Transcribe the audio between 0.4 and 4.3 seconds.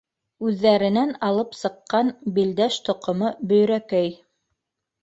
Үҙҙәренән алып сыҡҡан Билдәш тоҡомо Бөйрәкәй...